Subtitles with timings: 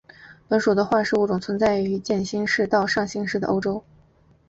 [0.47, 3.83] 本属的化石物种存在于渐新世到上新世的欧洲。